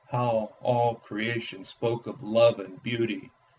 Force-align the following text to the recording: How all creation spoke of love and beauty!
How 0.09 0.55
all 0.63 0.95
creation 0.95 1.63
spoke 1.63 2.07
of 2.07 2.23
love 2.23 2.59
and 2.59 2.81
beauty! 2.81 3.29